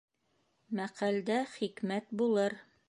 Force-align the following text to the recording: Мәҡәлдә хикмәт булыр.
Мәҡәлдә 0.79 1.39
хикмәт 1.53 2.13
булыр. 2.23 2.63